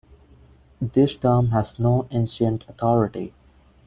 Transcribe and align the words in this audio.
This 0.81 1.15
term 1.15 1.49
has 1.49 1.77
no 1.77 2.07
ancient 2.09 2.65
authority. 2.67 3.35